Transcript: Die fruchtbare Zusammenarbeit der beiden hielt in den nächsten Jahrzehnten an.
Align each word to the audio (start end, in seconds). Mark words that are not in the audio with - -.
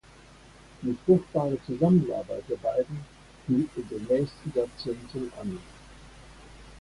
Die 0.81 0.97
fruchtbare 1.05 1.59
Zusammenarbeit 1.63 2.45
der 2.49 2.55
beiden 2.55 3.01
hielt 3.45 3.69
in 3.77 3.87
den 3.87 4.03
nächsten 4.05 4.51
Jahrzehnten 4.55 5.31
an. 5.39 5.59